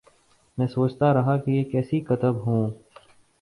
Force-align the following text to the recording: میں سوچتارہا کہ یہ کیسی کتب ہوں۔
میں 0.57 0.67
سوچتارہا 0.67 1.37
کہ 1.37 1.51
یہ 1.51 1.63
کیسی 1.63 1.99
کتب 1.99 2.45
ہوں۔ 2.45 2.69